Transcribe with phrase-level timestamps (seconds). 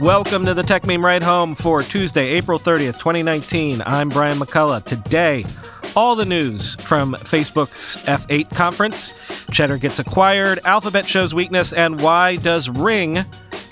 [0.00, 3.82] Welcome to the Techmeme Ride Home for Tuesday, April 30th, 2019.
[3.84, 4.82] I'm Brian McCullough.
[4.82, 5.44] Today,
[5.94, 9.12] all the news from Facebook's F8 conference.
[9.50, 13.26] Cheddar gets acquired, Alphabet shows weakness, and why does Ring,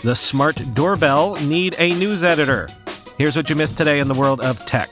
[0.04, 2.68] the smart doorbell, need a news editor?
[3.16, 4.90] Here's what you missed today in the world of tech.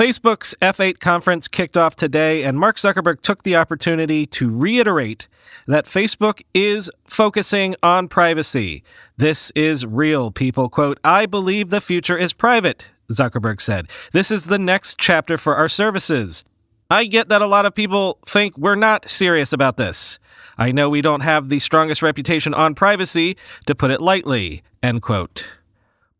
[0.00, 5.28] Facebook's F8 conference kicked off today, and Mark Zuckerberg took the opportunity to reiterate
[5.66, 8.82] that Facebook is focusing on privacy.
[9.18, 10.70] This is real, people.
[10.70, 13.90] Quote, I believe the future is private, Zuckerberg said.
[14.12, 16.46] This is the next chapter for our services.
[16.90, 20.18] I get that a lot of people think we're not serious about this.
[20.56, 24.62] I know we don't have the strongest reputation on privacy, to put it lightly.
[24.82, 25.44] End quote.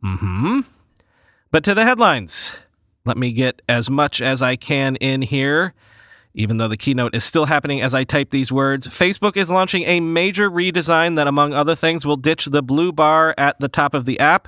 [0.05, 0.61] Mm hmm.
[1.51, 2.59] But to the headlines.
[3.05, 5.75] Let me get as much as I can in here.
[6.33, 9.83] Even though the keynote is still happening as I type these words, Facebook is launching
[9.85, 13.95] a major redesign that, among other things, will ditch the blue bar at the top
[13.95, 14.47] of the app.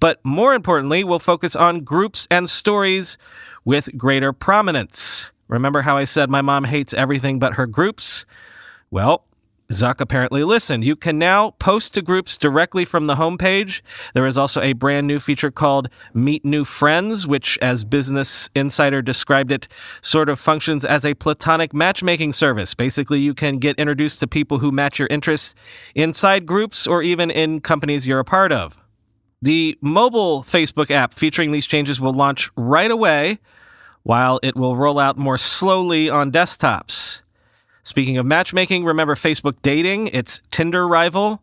[0.00, 3.18] But more importantly, will focus on groups and stories
[3.64, 5.28] with greater prominence.
[5.46, 8.26] Remember how I said my mom hates everything but her groups?
[8.90, 9.24] Well,
[9.72, 10.84] Zuck apparently listened.
[10.84, 13.80] You can now post to groups directly from the homepage.
[14.14, 19.00] There is also a brand new feature called Meet New Friends, which, as Business Insider
[19.00, 19.66] described it,
[20.02, 22.74] sort of functions as a platonic matchmaking service.
[22.74, 25.54] Basically, you can get introduced to people who match your interests
[25.94, 28.78] inside groups or even in companies you're a part of.
[29.40, 33.38] The mobile Facebook app featuring these changes will launch right away,
[34.02, 37.21] while it will roll out more slowly on desktops.
[37.84, 41.42] Speaking of matchmaking, remember Facebook Dating, its Tinder rival?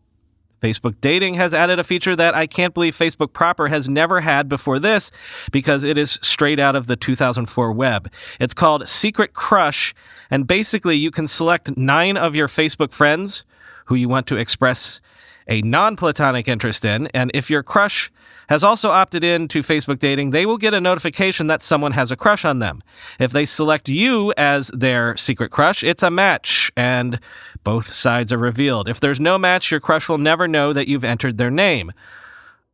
[0.62, 4.48] Facebook Dating has added a feature that I can't believe Facebook proper has never had
[4.48, 5.10] before this
[5.52, 8.10] because it is straight out of the 2004 web.
[8.38, 9.94] It's called Secret Crush,
[10.30, 13.42] and basically you can select nine of your Facebook friends
[13.86, 15.00] who you want to express
[15.48, 18.10] a non platonic interest in, and if your crush
[18.50, 22.10] has also opted in to Facebook dating, they will get a notification that someone has
[22.10, 22.82] a crush on them.
[23.20, 27.20] If they select you as their secret crush, it's a match and
[27.62, 28.88] both sides are revealed.
[28.88, 31.92] If there's no match, your crush will never know that you've entered their name.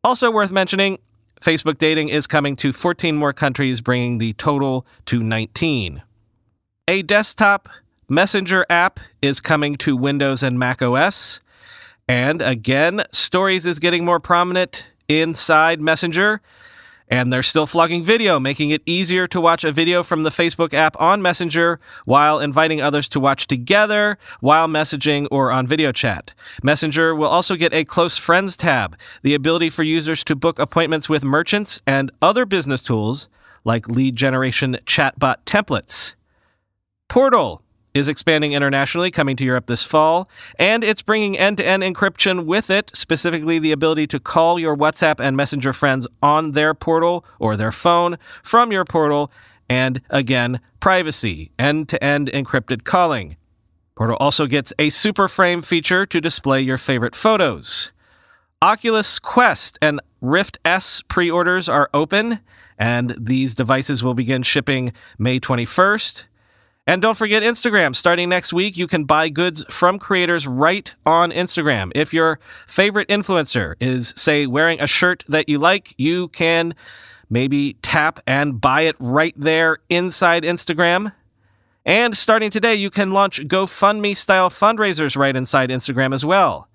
[0.02, 0.98] Also worth mentioning,
[1.42, 6.02] Facebook dating is coming to 14 more countries, bringing the total to 19.
[6.88, 7.68] A desktop
[8.08, 11.40] messenger app is coming to Windows and Mac OS.
[12.08, 16.40] And again, Stories is getting more prominent inside Messenger.
[17.08, 20.74] And they're still flogging video, making it easier to watch a video from the Facebook
[20.74, 26.34] app on Messenger while inviting others to watch together while messaging or on video chat.
[26.64, 31.08] Messenger will also get a close friends tab, the ability for users to book appointments
[31.08, 33.28] with merchants and other business tools
[33.64, 36.14] like lead generation chatbot templates.
[37.08, 37.62] Portal
[37.96, 42.44] is expanding internationally, coming to Europe this fall, and it's bringing end to end encryption
[42.44, 47.24] with it, specifically the ability to call your WhatsApp and Messenger friends on their portal
[47.38, 49.30] or their phone from your portal,
[49.68, 53.36] and again, privacy, end to end encrypted calling.
[53.96, 57.92] Portal also gets a super frame feature to display your favorite photos.
[58.62, 62.40] Oculus Quest and Rift S pre orders are open,
[62.78, 66.26] and these devices will begin shipping May 21st.
[66.88, 67.96] And don't forget Instagram.
[67.96, 71.90] Starting next week, you can buy goods from creators right on Instagram.
[71.96, 72.38] If your
[72.68, 76.76] favorite influencer is, say, wearing a shirt that you like, you can
[77.28, 81.12] maybe tap and buy it right there inside Instagram.
[81.84, 86.68] And starting today, you can launch GoFundMe style fundraisers right inside Instagram as well.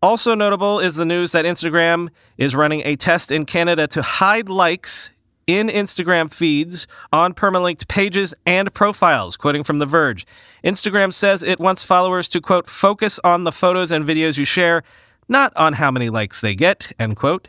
[0.00, 2.08] Also notable is the news that Instagram
[2.38, 5.10] is running a test in Canada to hide likes
[5.46, 10.26] in Instagram feeds on permalinked pages and profiles, quoting from The Verge.
[10.64, 14.82] Instagram says it wants followers to, quote, focus on the photos and videos you share,
[15.28, 17.48] not on how many likes they get, end quote.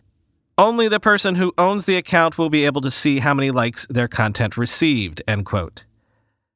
[0.58, 3.86] Only the person who owns the account will be able to see how many likes
[3.90, 5.84] their content received, end quote.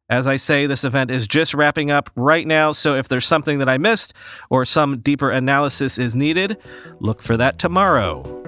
[0.09, 3.59] As I say, this event is just wrapping up right now, so if there's something
[3.59, 4.13] that I missed
[4.49, 6.57] or some deeper analysis is needed,
[6.99, 8.40] look for that tomorrow.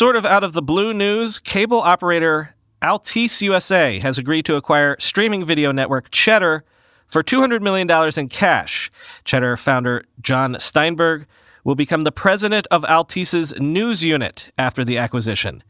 [0.00, 4.96] Sort of out of the blue news, cable operator Altice USA has agreed to acquire
[4.98, 6.64] streaming video network Cheddar
[7.06, 7.86] for $200 million
[8.16, 8.90] in cash.
[9.26, 11.26] Cheddar founder John Steinberg
[11.64, 15.62] will become the president of Altice's news unit after the acquisition.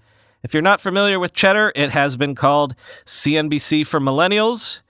[0.45, 2.77] If you're not familiar with Cheddar, it has been called
[3.07, 4.83] CNBC for Millennials,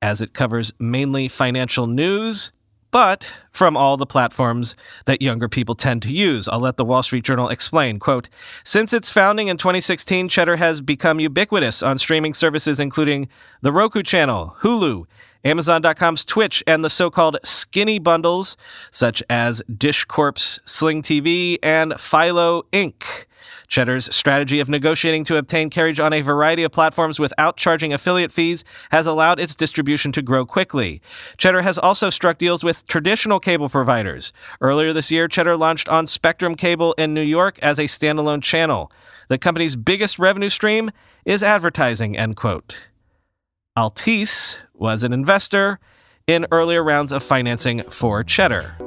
[0.00, 2.50] as it covers mainly financial news
[2.96, 6.48] but from all the platforms that younger people tend to use.
[6.48, 7.98] I'll let the Wall Street Journal explain.
[7.98, 8.30] Quote,
[8.64, 13.28] since its founding in 2016, Cheddar has become ubiquitous on streaming services including
[13.60, 15.04] the Roku channel, Hulu,
[15.44, 18.56] Amazon.com's Twitch, and the so called skinny bundles
[18.90, 23.25] such as Dish Corp's Sling TV and Philo Inc.
[23.68, 28.32] Cheddar's strategy of negotiating to obtain carriage on a variety of platforms without charging affiliate
[28.32, 31.00] fees has allowed its distribution to grow quickly.
[31.36, 34.32] Cheddar has also struck deals with traditional cable providers.
[34.60, 38.92] Earlier this year, Cheddar launched on Spectrum Cable in New York as a standalone channel.
[39.28, 40.90] The company's biggest revenue stream
[41.24, 42.76] is advertising, end quote.
[43.76, 45.78] Altice was an investor
[46.26, 48.85] in earlier rounds of financing for Cheddar.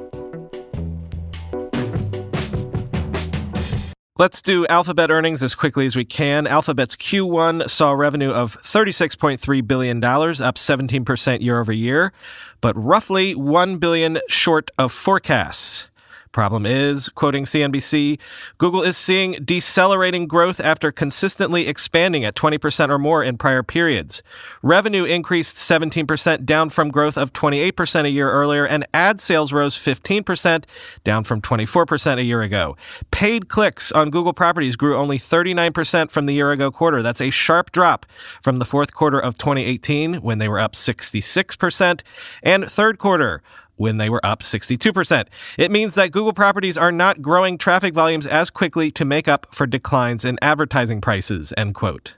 [4.20, 6.46] Let's do Alphabet earnings as quickly as we can.
[6.46, 12.12] Alphabet's Q1 saw revenue of $36.3 billion, up 17% year over year,
[12.60, 15.88] but roughly 1 billion short of forecasts.
[16.32, 18.20] Problem is, quoting CNBC,
[18.60, 24.22] Google is seeing decelerating growth after consistently expanding at 20% or more in prior periods.
[24.62, 29.76] Revenue increased 17%, down from growth of 28% a year earlier, and ad sales rose
[29.76, 30.66] 15%,
[31.04, 32.78] down from 24% a year ago.
[33.10, 37.02] Paid clicks on Google properties grew only 39% from the year ago quarter.
[37.02, 38.06] That's a sharp drop
[38.44, 42.02] from the fourth quarter of 2018 when they were up 66%,
[42.44, 43.42] and third quarter
[43.80, 45.26] when they were up 62%.
[45.58, 49.48] It means that Google properties are not growing traffic volumes as quickly to make up
[49.52, 52.16] for declines in advertising prices, end quote.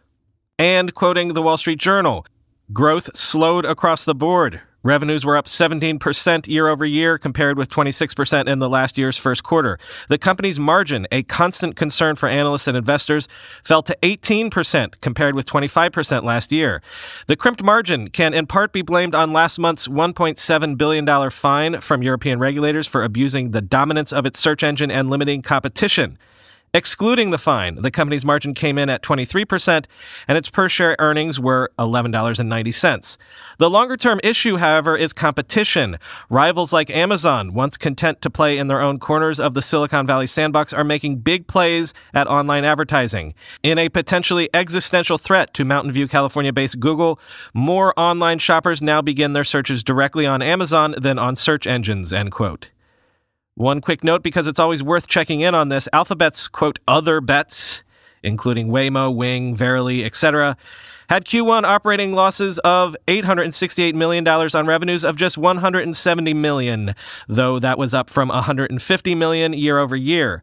[0.57, 2.25] And quoting the Wall Street Journal,
[2.73, 4.61] growth slowed across the board.
[4.83, 9.43] Revenues were up 17% year over year compared with 26% in the last year's first
[9.43, 9.77] quarter.
[10.09, 13.27] The company's margin, a constant concern for analysts and investors,
[13.63, 16.81] fell to 18% compared with 25% last year.
[17.27, 22.01] The crimped margin can in part be blamed on last month's $1.7 billion fine from
[22.01, 26.17] European regulators for abusing the dominance of its search engine and limiting competition.
[26.73, 29.85] Excluding the fine, the company's margin came in at 23%,
[30.25, 33.17] and its per share earnings were $11.90.
[33.57, 35.99] The longer term issue, however, is competition.
[36.29, 40.27] Rivals like Amazon, once content to play in their own corners of the Silicon Valley
[40.27, 43.33] sandbox, are making big plays at online advertising.
[43.63, 47.19] In a potentially existential threat to Mountain View, California based Google,
[47.53, 52.31] more online shoppers now begin their searches directly on Amazon than on search engines, end
[52.31, 52.69] quote.
[53.55, 57.83] One quick note because it's always worth checking in on this Alphabet's quote other bets,
[58.23, 60.55] including Waymo, Wing, Verily, etc.,
[61.09, 66.95] had Q1 operating losses of $868 million on revenues of just 170 million,
[67.27, 70.41] though that was up from 150 million year over year.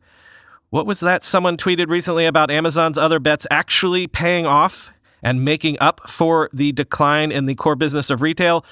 [0.69, 5.79] What was that someone tweeted recently about Amazon's other bets actually paying off and making
[5.81, 8.67] up for the decline in the core business of retail?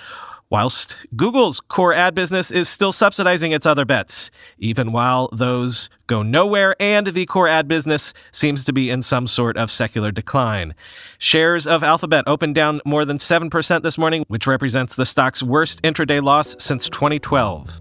[0.50, 6.22] Whilst Google's core ad business is still subsidizing its other bets, even while those go
[6.22, 10.74] nowhere and the core ad business seems to be in some sort of secular decline.
[11.18, 15.82] Shares of Alphabet opened down more than 7% this morning, which represents the stock's worst
[15.82, 17.80] intraday loss since 2012.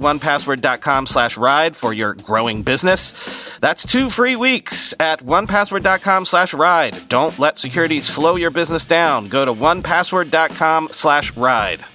[0.01, 3.13] onepassword.com slash ride for your growing business.
[3.59, 7.07] That's two free weeks at onepassword.com slash ride.
[7.07, 9.27] Don't let security slow your business down.
[9.27, 11.85] Go to onepassword.com slash ride.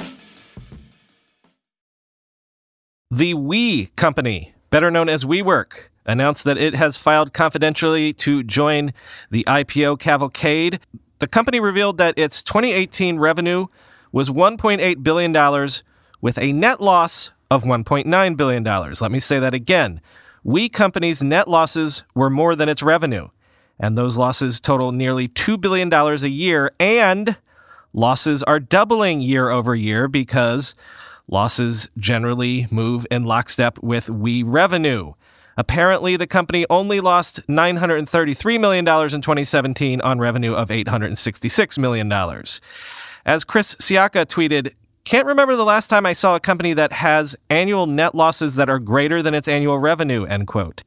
[3.11, 8.93] The We Company, better known as WeWork, announced that it has filed confidentially to join
[9.31, 10.81] the IPO cavalcade.
[11.19, 13.67] The company revealed that its 2018 revenue
[14.13, 15.69] was $1.8 billion
[16.21, 18.65] with a net loss of $1.9 billion.
[18.65, 20.01] Let me say that again.
[20.43, 23.29] We Company's net losses were more than its revenue,
[23.81, 27.37] and those losses total nearly $2 billion a year, and
[27.93, 30.75] losses are doubling year over year because
[31.29, 35.15] losses generally move in lockstep with we revenue.
[35.57, 42.13] Apparently, the company only lost $933 million in 2017 on revenue of $866 million.
[43.25, 44.75] As Chris Siaka tweeted,
[45.07, 48.69] can't remember the last time I saw a company that has annual net losses that
[48.69, 50.83] are greater than its annual revenue, end quote.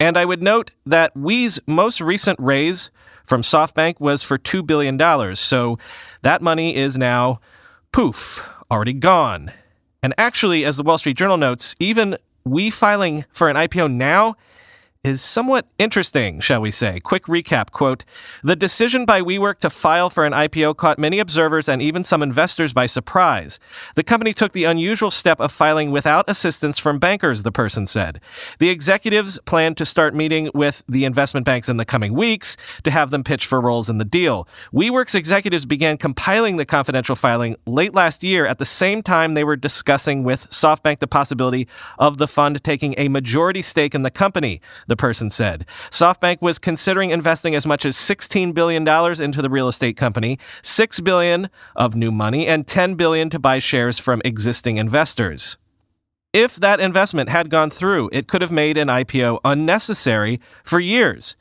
[0.00, 2.90] And I would note that We's most recent raise
[3.24, 5.78] from SoftBank was for $2 billion, so
[6.22, 7.40] that money is now
[7.92, 9.52] poof, already gone.
[10.02, 14.34] And actually, as the Wall Street Journal notes, even we filing for an IPO now
[15.02, 17.00] is somewhat interesting, shall we say.
[17.00, 18.04] Quick recap quote
[18.42, 22.22] The decision by WeWork to file for an IPO caught many observers and even some
[22.22, 23.58] investors by surprise.
[23.94, 28.20] The company took the unusual step of filing without assistance from bankers, the person said.
[28.58, 32.90] The executives plan to start meeting with the investment banks in the coming weeks to
[32.90, 34.46] have them pitch for roles in the deal.
[34.70, 39.44] WeWork's executives began compiling the confidential filing late last year at the same time they
[39.44, 41.66] were discussing with SoftBank the possibility
[41.98, 45.64] of the fund taking a majority stake in the company the person said.
[45.90, 48.86] SoftBank was considering investing as much as $16 billion
[49.22, 53.60] into the real estate company, 6 billion of new money, and 10 billion to buy
[53.60, 55.56] shares from existing investors.
[56.32, 61.36] If that investment had gone through, it could have made an IPO unnecessary for years.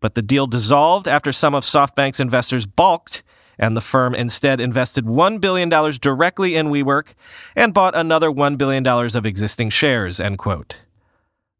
[0.00, 3.22] But the deal dissolved after some of SoftBank's investors balked,
[3.58, 7.14] and the firm instead invested $1 billion directly in WeWork
[7.56, 10.76] and bought another $1 billion of existing shares, end quote.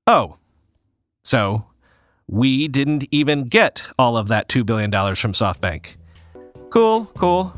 [0.06, 0.37] Oh,
[1.24, 1.66] so
[2.26, 5.96] we didn't even get all of that $2 billion from SoftBank.
[6.70, 7.52] Cool, cool.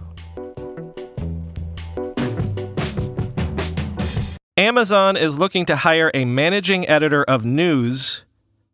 [4.56, 8.24] Amazon is looking to hire a managing editor of news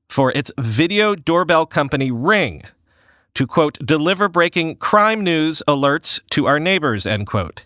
[0.09, 2.63] for its video doorbell company Ring
[3.35, 7.65] to quote deliver breaking crime news alerts to our neighbors end quote.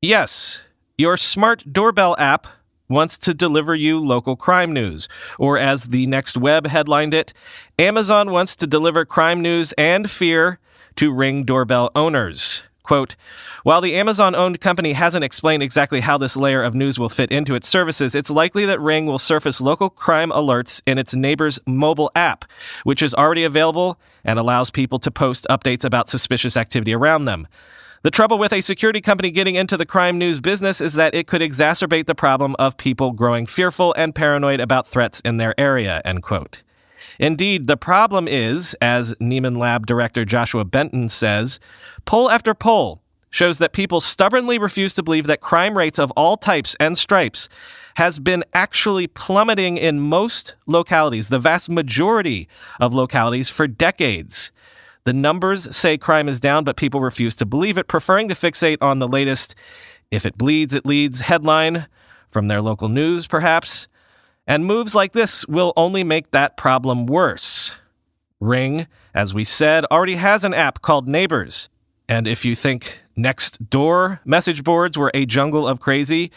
[0.00, 0.62] Yes,
[0.96, 2.46] your smart doorbell app
[2.92, 5.08] wants to deliver you local crime news.
[5.38, 7.32] Or as the Next Web headlined it,
[7.78, 10.58] Amazon wants to deliver crime news and fear
[10.96, 12.64] to Ring doorbell owners.
[12.82, 13.14] Quote,
[13.62, 17.30] while the Amazon owned company hasn't explained exactly how this layer of news will fit
[17.30, 21.60] into its services, it's likely that Ring will surface local crime alerts in its neighbor's
[21.64, 22.44] mobile app,
[22.82, 27.46] which is already available and allows people to post updates about suspicious activity around them.
[28.02, 31.28] The trouble with a security company getting into the crime news business is that it
[31.28, 36.02] could exacerbate the problem of people growing fearful and paranoid about threats in their area,
[36.04, 36.62] end quote.
[37.20, 41.60] Indeed, the problem is, as Nieman Lab director Joshua Benton says,
[42.04, 46.36] poll after poll shows that people stubbornly refuse to believe that crime rates of all
[46.36, 47.48] types and stripes
[47.94, 52.48] has been actually plummeting in most localities, the vast majority
[52.80, 54.50] of localities for decades.
[55.04, 58.78] The numbers say crime is down, but people refuse to believe it, preferring to fixate
[58.80, 59.54] on the latest
[60.12, 61.86] if it bleeds, it leads headline
[62.30, 63.88] from their local news, perhaps.
[64.46, 67.74] And moves like this will only make that problem worse.
[68.38, 71.70] Ring, as we said, already has an app called Neighbors.
[72.08, 76.30] And if you think next door message boards were a jungle of crazy,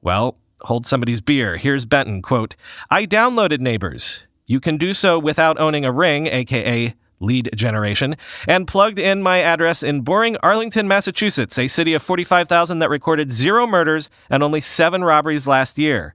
[0.00, 1.56] well, hold somebody's beer.
[1.58, 2.56] Here's Benton, quote,
[2.90, 4.26] I downloaded Neighbors.
[4.46, 9.40] You can do so without owning a ring, aka lead generation, and plugged in my
[9.40, 14.60] address in boring Arlington, Massachusetts, a city of 45,000 that recorded zero murders and only
[14.60, 16.14] seven robberies last year.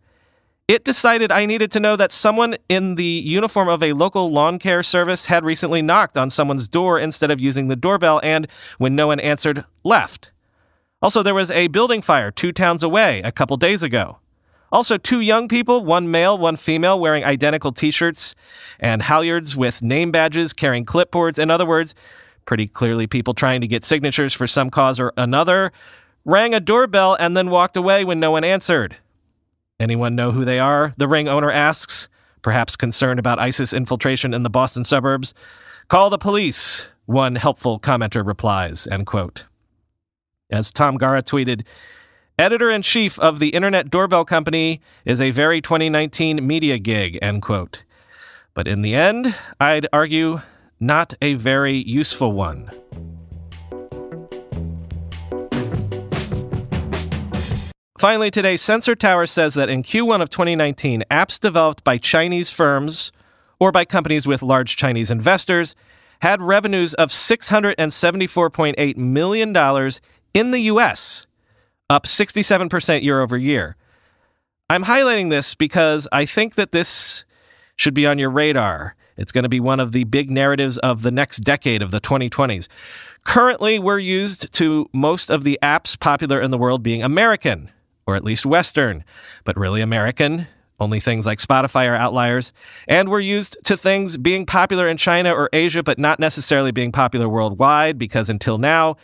[0.68, 4.60] It decided I needed to know that someone in the uniform of a local lawn
[4.60, 8.94] care service had recently knocked on someone's door instead of using the doorbell and, when
[8.94, 10.32] no one answered, left.
[11.02, 14.18] Also, there was a building fire two towns away a couple days ago.
[14.72, 18.36] Also, two young people, one male, one female, wearing identical t shirts
[18.80, 21.40] and halyards with name badges, carrying clipboards.
[21.40, 21.96] In other words,
[22.46, 25.72] pretty clearly people trying to get signatures for some cause or another,
[26.26, 28.98] rang a doorbell and then walked away when no one answered.
[29.80, 30.94] Anyone know who they are?
[30.98, 32.10] The ring owner asks,
[32.42, 35.34] perhaps concerned about ISIS infiltration in the Boston suburbs.
[35.88, 39.46] Call the police, one helpful commenter replies, end quote.
[40.50, 41.64] As Tom Gara tweeted,
[42.40, 47.42] editor in chief of the Internet Doorbell Company is a very 2019 media gig, end
[47.42, 47.84] quote.
[48.54, 50.42] But in the end, I'd argue
[50.80, 52.70] not a very useful one.
[58.00, 63.12] Finally, today, Sensor Tower says that in Q1 of 2019, apps developed by Chinese firms
[63.60, 65.74] or by companies with large Chinese investors
[66.20, 69.92] had revenues of $674.8 million
[70.36, 71.26] in the US,
[71.90, 73.76] up 67% year over year.
[74.70, 77.24] I'm highlighting this because I think that this
[77.78, 78.96] should be on your radar.
[79.16, 82.02] It's going to be one of the big narratives of the next decade of the
[82.02, 82.68] 2020s.
[83.24, 87.72] Currently, we're used to most of the apps popular in the world being American
[88.06, 89.04] or at least Western,
[89.44, 90.48] but really American.
[90.80, 92.54] Only things like Spotify are outliers.
[92.88, 96.92] And we're used to things being popular in China or Asia, but not necessarily being
[96.92, 98.96] popular worldwide, because until now,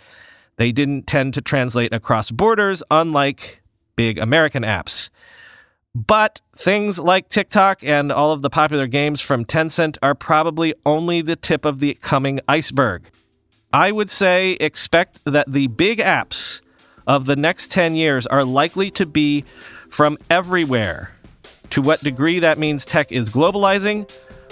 [0.58, 3.62] they didn't tend to translate across borders, unlike
[3.96, 5.10] big American apps.
[5.96, 11.22] But things like TikTok and all of the popular games from Tencent are probably only
[11.22, 13.10] the tip of the coming iceberg.
[13.72, 16.62] I would say expect that the big apps
[17.06, 19.46] of the next 10 years are likely to be
[19.90, 21.12] from everywhere.
[21.72, 24.12] To what degree that means tech is globalizing,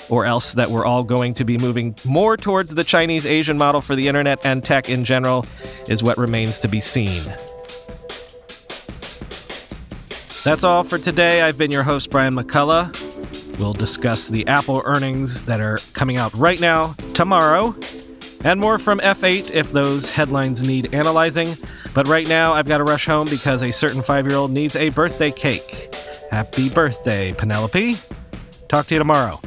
[0.10, 3.82] or else that we're all going to be moving more towards the Chinese Asian model
[3.82, 5.46] for the internet and tech in general,
[5.88, 7.22] is what remains to be seen.
[10.44, 11.42] That's all for today.
[11.44, 13.60] I've been your host, Brian McCullough.
[13.60, 17.76] We'll discuss the Apple earnings that are coming out right now, tomorrow,
[18.44, 21.50] and more from F8 if those headlines need analyzing.
[21.94, 24.76] But right now, I've got to rush home because a certain five year old needs
[24.76, 25.94] a birthday cake.
[26.32, 27.96] Happy birthday, Penelope.
[28.68, 29.40] Talk to you tomorrow.